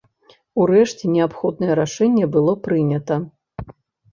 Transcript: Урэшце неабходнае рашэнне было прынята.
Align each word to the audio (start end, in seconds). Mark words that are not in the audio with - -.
Урэшце 0.61 1.03
неабходнае 1.17 1.73
рашэнне 1.81 2.25
было 2.37 2.57
прынята. 2.69 3.19